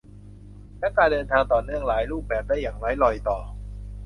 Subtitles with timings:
[0.79, 3.39] และการเดินทางต่อเนื่องหลายรูปแบบได้อย่างไร้รอยต่อ